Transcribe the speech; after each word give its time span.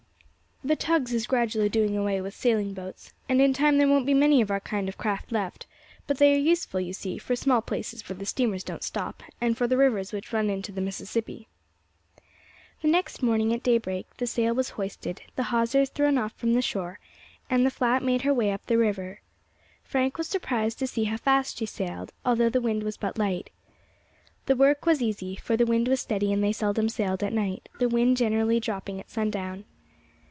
The 0.63 0.75
tugs 0.75 1.11
is 1.11 1.25
gradually 1.25 1.69
doing 1.69 1.97
away 1.97 2.21
with 2.21 2.35
sailing 2.35 2.75
boats, 2.75 3.13
and 3.27 3.41
in 3.41 3.51
time 3.51 3.79
there 3.79 3.87
won't 3.87 4.05
be 4.05 4.13
many 4.13 4.41
of 4.41 4.51
our 4.51 4.59
kind 4.59 4.87
of 4.87 4.95
craft 4.97 5.31
left; 5.31 5.65
but 6.05 6.19
they 6.19 6.35
are 6.35 6.37
useful, 6.37 6.79
you 6.79 6.93
see, 6.93 7.17
for 7.17 7.35
small 7.35 7.63
places 7.63 8.07
where 8.07 8.15
the 8.15 8.27
steamers 8.27 8.63
don't 8.63 8.83
stop, 8.83 9.23
and 9.41 9.57
for 9.57 9.65
the 9.65 9.75
rivers 9.75 10.13
which 10.13 10.31
run 10.31 10.51
into 10.51 10.71
the 10.71 10.79
Mississippi." 10.79 11.47
The 12.83 12.89
next 12.89 13.23
morning 13.23 13.51
at 13.51 13.63
daybreak 13.63 14.05
the 14.17 14.27
sail 14.27 14.53
was 14.53 14.69
hoisted, 14.77 15.23
the 15.35 15.45
hawsers 15.45 15.89
thrown 15.89 16.19
off 16.19 16.33
from 16.33 16.53
the 16.53 16.61
shore, 16.61 16.99
and 17.49 17.65
the 17.65 17.71
flat 17.71 18.03
made 18.03 18.21
her 18.21 18.33
way 18.33 18.51
up 18.51 18.67
the 18.67 18.77
river. 18.77 19.21
Frank 19.83 20.19
was 20.19 20.27
surprised 20.27 20.77
to 20.77 20.87
see 20.87 21.05
how 21.05 21.17
fast 21.17 21.57
she 21.57 21.65
sailed, 21.65 22.13
although 22.23 22.49
the 22.49 22.61
wind 22.61 22.83
was 22.83 22.97
but 22.97 23.17
light. 23.17 23.49
The 24.45 24.55
work 24.55 24.85
was 24.85 25.01
easy, 25.01 25.35
for 25.37 25.57
the 25.57 25.65
wind 25.65 25.87
was 25.87 26.01
steady 26.01 26.31
and 26.31 26.43
they 26.43 26.53
seldom 26.53 26.87
sailed 26.87 27.23
at 27.23 27.33
night, 27.33 27.67
the 27.79 27.89
wind 27.89 28.15
generally 28.17 28.59
dropping 28.59 28.99
at 28.99 29.09
sundown. 29.09 29.65